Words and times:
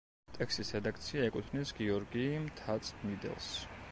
ტექსტის 0.35 0.71
რედაქცია 0.77 1.27
ეკუთვნის 1.27 1.75
გიორგი 1.81 2.25
მთაწმიდელს. 2.47 3.55